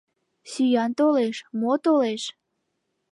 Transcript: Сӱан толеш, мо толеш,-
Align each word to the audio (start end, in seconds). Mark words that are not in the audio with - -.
Сӱан 0.51 0.91
толеш, 0.99 1.37
мо 1.59 1.73
толеш,- 1.85 2.23